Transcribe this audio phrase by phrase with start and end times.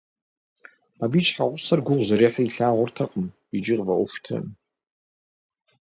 [1.03, 4.47] Абы и щхьэгъусэр гугъу зэрехьыр илъагъуртэкъым икӏи къыфӏэӏуэхутэкъым.